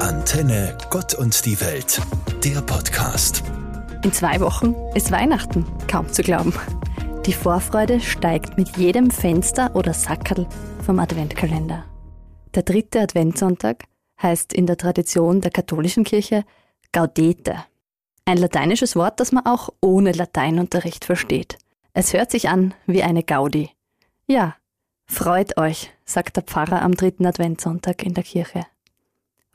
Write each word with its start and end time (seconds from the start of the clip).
Antenne 0.00 0.76
Gott 0.90 1.14
und 1.14 1.46
die 1.46 1.58
Welt, 1.60 2.00
der 2.44 2.60
Podcast. 2.60 3.42
In 4.04 4.12
zwei 4.12 4.40
Wochen 4.40 4.74
ist 4.94 5.10
Weihnachten, 5.10 5.64
kaum 5.88 6.12
zu 6.12 6.22
glauben. 6.22 6.52
Die 7.24 7.32
Vorfreude 7.32 8.00
steigt 8.00 8.58
mit 8.58 8.76
jedem 8.76 9.10
Fenster 9.10 9.74
oder 9.74 9.94
Sackerl 9.94 10.46
vom 10.84 10.98
Adventkalender. 10.98 11.84
Der 12.54 12.62
dritte 12.62 13.00
Adventssonntag 13.00 13.84
heißt 14.22 14.52
in 14.52 14.66
der 14.66 14.76
Tradition 14.76 15.40
der 15.40 15.50
katholischen 15.50 16.04
Kirche 16.04 16.44
Gaudete. 16.92 17.64
Ein 18.26 18.36
lateinisches 18.36 18.96
Wort, 18.96 19.18
das 19.18 19.32
man 19.32 19.46
auch 19.46 19.70
ohne 19.80 20.12
Lateinunterricht 20.12 21.04
versteht. 21.04 21.58
Es 21.94 22.12
hört 22.12 22.30
sich 22.30 22.48
an 22.48 22.74
wie 22.86 23.02
eine 23.02 23.22
Gaudi. 23.22 23.70
Ja, 24.26 24.56
freut 25.06 25.56
euch, 25.56 25.90
sagt 26.04 26.36
der 26.36 26.42
Pfarrer 26.44 26.82
am 26.82 26.94
dritten 26.94 27.26
Adventssonntag 27.26 28.02
in 28.02 28.14
der 28.14 28.24
Kirche. 28.24 28.66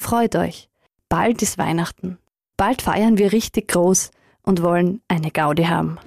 Freut 0.00 0.34
euch. 0.34 0.70
Bald 1.10 1.42
ist 1.42 1.58
Weihnachten. 1.58 2.16
Bald 2.56 2.80
feiern 2.80 3.18
wir 3.18 3.32
richtig 3.32 3.68
groß 3.68 4.10
und 4.42 4.62
wollen 4.62 5.02
eine 5.08 5.30
Gaudi 5.30 5.64
haben. 5.64 5.98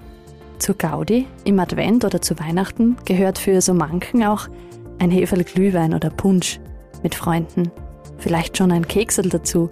Zur 0.58 0.74
Gaudi 0.74 1.28
im 1.44 1.60
Advent 1.60 2.04
oder 2.04 2.20
zu 2.20 2.38
Weihnachten 2.40 2.96
gehört 3.04 3.38
für 3.38 3.60
so 3.60 3.72
manchen 3.72 4.24
auch 4.24 4.48
ein 4.98 5.12
Heferl 5.12 5.44
Glühwein 5.44 5.94
oder 5.94 6.10
Punsch 6.10 6.58
mit 7.04 7.14
Freunden. 7.14 7.70
Vielleicht 8.18 8.58
schon 8.58 8.72
ein 8.72 8.88
Keksel 8.88 9.28
dazu. 9.28 9.70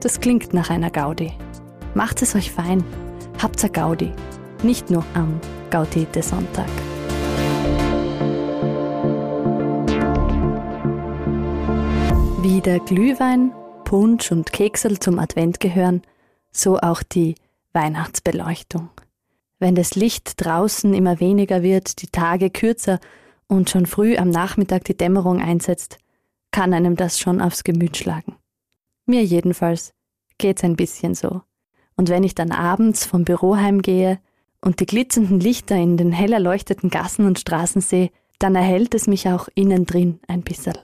Das 0.00 0.20
klingt 0.20 0.52
nach 0.52 0.68
einer 0.68 0.90
Gaudi. 0.90 1.32
Macht 1.94 2.22
es 2.22 2.34
euch 2.34 2.50
fein. 2.50 2.82
Habt's 3.40 3.64
a 3.64 3.68
Gaudi. 3.68 4.10
Nicht 4.64 4.90
nur 4.90 5.04
am 5.14 5.40
Gaudete 5.70 6.22
Sonntag. 6.22 6.68
Wie 12.44 12.60
der 12.60 12.78
Glühwein, 12.78 13.54
Punsch 13.84 14.30
und 14.30 14.52
Keksel 14.52 14.98
zum 14.98 15.18
Advent 15.18 15.60
gehören, 15.60 16.02
so 16.52 16.78
auch 16.78 17.02
die 17.02 17.36
Weihnachtsbeleuchtung. 17.72 18.90
Wenn 19.58 19.74
das 19.74 19.94
Licht 19.94 20.44
draußen 20.44 20.92
immer 20.92 21.20
weniger 21.20 21.62
wird, 21.62 22.02
die 22.02 22.08
Tage 22.08 22.50
kürzer 22.50 23.00
und 23.46 23.70
schon 23.70 23.86
früh 23.86 24.18
am 24.18 24.28
Nachmittag 24.28 24.84
die 24.84 24.94
Dämmerung 24.94 25.40
einsetzt, 25.40 25.96
kann 26.50 26.74
einem 26.74 26.96
das 26.96 27.18
schon 27.18 27.40
aufs 27.40 27.64
Gemüt 27.64 27.96
schlagen. 27.96 28.36
Mir 29.06 29.24
jedenfalls 29.24 29.94
geht's 30.36 30.64
ein 30.64 30.76
bisschen 30.76 31.14
so. 31.14 31.40
Und 31.96 32.10
wenn 32.10 32.24
ich 32.24 32.34
dann 32.34 32.52
abends 32.52 33.06
vom 33.06 33.24
Büro 33.24 33.56
heimgehe 33.56 34.18
und 34.60 34.80
die 34.80 34.86
glitzernden 34.86 35.40
Lichter 35.40 35.76
in 35.76 35.96
den 35.96 36.12
hell 36.12 36.34
erleuchteten 36.34 36.90
Gassen 36.90 37.24
und 37.24 37.38
Straßen 37.40 37.80
sehe, 37.80 38.10
dann 38.38 38.54
erhält 38.54 38.94
es 38.94 39.06
mich 39.06 39.30
auch 39.30 39.48
innen 39.54 39.86
drin 39.86 40.20
ein 40.28 40.42
bisschen. 40.42 40.74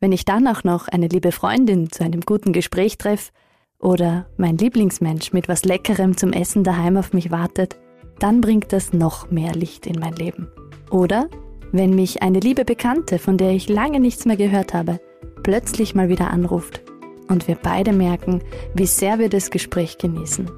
Wenn 0.00 0.12
ich 0.12 0.26
dann 0.26 0.46
auch 0.46 0.62
noch 0.62 0.88
eine 0.88 1.08
liebe 1.08 1.32
Freundin 1.32 1.90
zu 1.90 2.04
einem 2.04 2.20
guten 2.20 2.52
Gespräch 2.52 2.98
treffe 2.98 3.32
oder 3.78 4.26
mein 4.36 4.58
Lieblingsmensch 4.58 5.32
mit 5.32 5.48
was 5.48 5.64
Leckerem 5.64 6.16
zum 6.16 6.32
Essen 6.32 6.64
daheim 6.64 6.98
auf 6.98 7.14
mich 7.14 7.30
wartet, 7.30 7.76
dann 8.18 8.42
bringt 8.42 8.72
das 8.72 8.92
noch 8.92 9.30
mehr 9.30 9.52
Licht 9.52 9.86
in 9.86 9.98
mein 9.98 10.14
Leben. 10.14 10.48
Oder 10.90 11.28
wenn 11.72 11.94
mich 11.94 12.22
eine 12.22 12.40
liebe 12.40 12.64
Bekannte, 12.64 13.18
von 13.18 13.38
der 13.38 13.52
ich 13.52 13.68
lange 13.68 13.98
nichts 13.98 14.26
mehr 14.26 14.36
gehört 14.36 14.74
habe, 14.74 15.00
plötzlich 15.42 15.94
mal 15.94 16.10
wieder 16.10 16.30
anruft 16.30 16.82
und 17.28 17.48
wir 17.48 17.56
beide 17.56 17.92
merken, 17.92 18.42
wie 18.74 18.86
sehr 18.86 19.18
wir 19.18 19.30
das 19.30 19.50
Gespräch 19.50 19.96
genießen. 19.96 20.50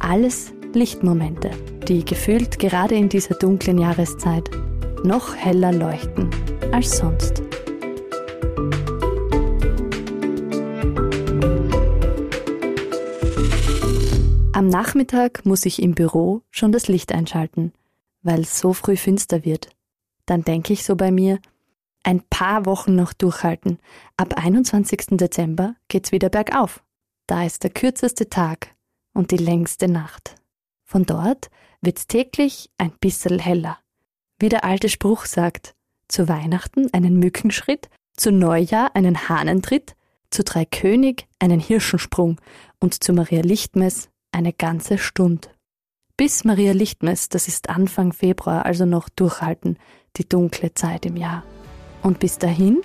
Alles 0.00 0.52
Lichtmomente, 0.74 1.50
die 1.88 2.04
gefühlt 2.04 2.58
gerade 2.58 2.94
in 2.94 3.08
dieser 3.08 3.34
dunklen 3.36 3.78
Jahreszeit 3.78 4.50
noch 5.02 5.34
heller 5.34 5.72
leuchten 5.72 6.28
als 6.72 6.98
sonst. 6.98 7.45
Am 14.56 14.68
Nachmittag 14.68 15.44
muss 15.44 15.66
ich 15.66 15.82
im 15.82 15.94
Büro 15.94 16.40
schon 16.50 16.72
das 16.72 16.88
Licht 16.88 17.12
einschalten, 17.12 17.74
weil 18.22 18.40
es 18.40 18.58
so 18.58 18.72
früh 18.72 18.96
finster 18.96 19.44
wird. 19.44 19.68
Dann 20.24 20.44
denke 20.44 20.72
ich 20.72 20.82
so 20.82 20.96
bei 20.96 21.10
mir, 21.10 21.40
ein 22.04 22.22
paar 22.30 22.64
Wochen 22.64 22.96
noch 22.96 23.12
durchhalten. 23.12 23.78
Ab 24.16 24.42
21. 24.42 25.18
Dezember 25.18 25.74
geht's 25.88 26.10
wieder 26.10 26.30
bergauf. 26.30 26.82
Da 27.26 27.44
ist 27.44 27.64
der 27.64 27.70
kürzeste 27.70 28.30
Tag 28.30 28.74
und 29.12 29.30
die 29.30 29.36
längste 29.36 29.88
Nacht. 29.88 30.36
Von 30.84 31.04
dort 31.04 31.50
wird's 31.82 32.06
täglich 32.06 32.70
ein 32.78 32.92
bisschen 32.92 33.38
heller. 33.38 33.78
Wie 34.38 34.48
der 34.48 34.64
alte 34.64 34.88
Spruch 34.88 35.26
sagt, 35.26 35.74
zu 36.08 36.30
Weihnachten 36.30 36.88
einen 36.94 37.18
Mückenschritt, 37.18 37.90
zu 38.16 38.32
Neujahr 38.32 38.96
einen 38.96 39.28
Hahnentritt, 39.28 39.96
zu 40.30 40.44
Dreikönig 40.44 41.28
einen 41.40 41.60
Hirschensprung 41.60 42.40
und 42.80 43.04
zu 43.04 43.12
Maria 43.12 43.42
Lichtmess 43.42 44.08
eine 44.32 44.52
ganze 44.52 44.98
Stunde. 44.98 45.48
Bis 46.16 46.44
Maria 46.44 46.72
Lichtmess, 46.72 47.28
das 47.28 47.46
ist 47.46 47.68
Anfang 47.68 48.12
Februar, 48.12 48.64
also 48.64 48.86
noch 48.86 49.08
durchhalten, 49.08 49.78
die 50.16 50.28
dunkle 50.28 50.72
Zeit 50.72 51.04
im 51.04 51.16
Jahr. 51.16 51.42
Und 52.02 52.18
bis 52.18 52.38
dahin 52.38 52.80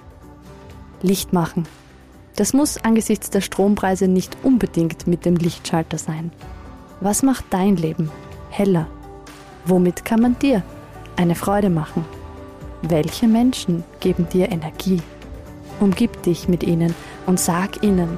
Licht 1.02 1.34
machen. 1.34 1.68
Das 2.36 2.54
muss 2.54 2.78
angesichts 2.78 3.30
der 3.30 3.42
Strompreise 3.42 4.08
nicht 4.08 4.38
unbedingt 4.44 5.08
mit 5.08 5.26
dem 5.26 5.36
Lichtschalter 5.36 5.98
sein. 5.98 6.32
Was 7.00 7.24
macht 7.24 7.46
dein 7.50 7.76
Leben 7.76 8.12
heller? 8.50 8.88
Womit 9.66 10.06
kann 10.06 10.22
man 10.22 10.38
dir 10.40 10.64
eine 11.16 11.36
Freude 11.36 11.70
machen? 11.70 12.06
Welche 12.82 13.28
Menschen 13.28 13.84
geben 14.00 14.28
dir 14.30 14.52
Energie? 14.52 15.02
Umgib 15.80 16.22
dich 16.24 16.48
mit 16.48 16.64
ihnen 16.64 16.94
und 17.26 17.40
sag 17.40 17.84
ihnen, 17.84 18.18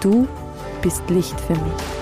du 0.00 0.26
bist 0.82 1.08
Licht 1.10 1.38
für 1.40 1.54
mich. 1.54 1.99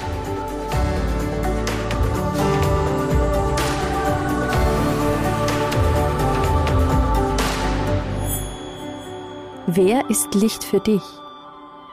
Wer 9.71 10.09
ist 10.09 10.35
Licht 10.35 10.65
für 10.65 10.81
dich? 10.81 11.03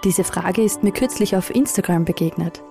Diese 0.05 0.23
Frage 0.23 0.63
ist 0.63 0.81
mir 0.83 0.93
kürzlich 0.93 1.35
auf 1.35 1.53
Instagram 1.53 2.05
begegnet. 2.05 2.63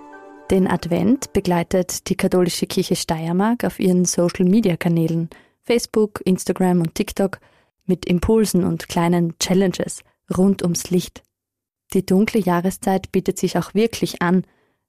Den 0.50 0.66
Advent 0.66 1.34
begleitet 1.34 2.08
die 2.08 2.14
katholische 2.16 2.66
Kirche 2.66 2.96
Steiermark 2.96 3.64
auf 3.64 3.78
ihren 3.80 4.06
Social-Media-Kanälen 4.06 5.28
Facebook, 5.60 6.22
Instagram 6.24 6.80
und 6.80 6.94
TikTok 6.94 7.38
mit 7.84 8.06
Impulsen 8.06 8.64
und 8.64 8.88
kleinen 8.88 9.38
Challenges 9.38 10.04
rund 10.34 10.62
ums 10.62 10.88
Licht. 10.88 11.22
Die 11.92 12.06
dunkle 12.06 12.40
Jahreszeit 12.40 13.12
bietet 13.12 13.38
sich 13.38 13.58
auch 13.58 13.74
wirklich 13.74 14.22
an, 14.22 14.46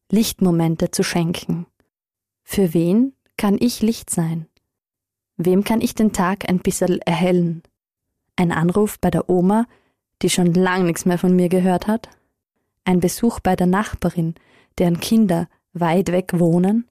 Lichtmomente 0.09 0.91
zu 0.91 1.03
schenken. 1.03 1.65
Für 2.41 2.73
wen 2.73 3.11
kann 3.35 3.57
ich 3.59 3.81
Licht 3.81 4.09
sein? 4.09 4.47
Wem 5.35 5.65
kann 5.65 5.81
ich 5.81 5.93
den 5.93 6.13
Tag 6.13 6.47
ein 6.47 6.59
bisschen 6.59 7.01
erhellen? 7.01 7.63
Ein 8.37 8.53
Anruf 8.53 8.97
bei 9.01 9.11
der 9.11 9.29
Oma, 9.29 9.65
die 10.25 10.31
schon 10.31 10.55
lang 10.55 10.87
nichts 10.87 11.05
mehr 11.05 11.19
von 11.19 11.35
mir 11.35 11.49
gehört 11.49 11.85
hat, 11.85 12.09
ein 12.83 12.99
Besuch 12.99 13.39
bei 13.39 13.55
der 13.55 13.67
Nachbarin, 13.67 14.33
deren 14.79 14.99
Kinder 14.99 15.47
weit 15.73 16.11
weg 16.11 16.31
wohnen, 16.33 16.89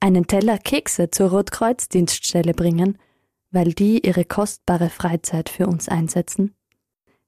einen 0.00 0.26
Teller 0.26 0.56
Kekse 0.56 1.10
zur 1.10 1.28
Rotkreuzdienststelle 1.32 2.54
bringen, 2.54 2.96
weil 3.50 3.74
die 3.74 4.06
ihre 4.06 4.24
kostbare 4.24 4.88
Freizeit 4.88 5.50
für 5.50 5.66
uns 5.66 5.90
einsetzen. 5.90 6.54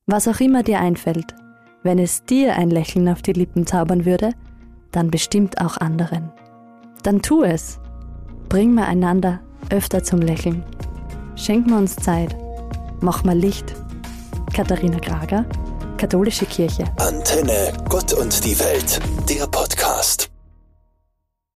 Was 0.06 0.26
auch 0.28 0.40
immer 0.40 0.62
dir 0.62 0.80
einfällt, 0.80 1.34
wenn 1.82 1.98
es 1.98 2.24
dir 2.24 2.56
ein 2.56 2.70
Lächeln 2.70 3.06
auf 3.10 3.20
die 3.20 3.34
Lippen 3.34 3.66
zaubern 3.66 4.06
würde, 4.06 4.32
dann 4.92 5.10
bestimmt 5.10 5.60
auch 5.60 5.76
anderen. 5.76 6.32
Dann 7.02 7.20
tu 7.20 7.42
es. 7.42 7.78
Bring 8.48 8.72
wir 8.72 8.86
einander 8.86 9.40
öfter 9.68 10.02
zum 10.02 10.20
Lächeln. 10.20 10.64
Schenk 11.36 11.66
mir 11.66 11.76
uns 11.76 11.96
Zeit. 11.96 12.34
Mach 13.02 13.24
mal 13.24 13.36
Licht 13.36 13.76
Katharina 14.58 14.98
Grager, 14.98 15.46
Katholische 15.96 16.44
Kirche. 16.44 16.82
Antenne, 16.96 17.72
Gott 17.88 18.12
und 18.12 18.44
die 18.44 18.58
Welt, 18.58 18.98
der 19.28 19.46
Podcast. 19.46 19.77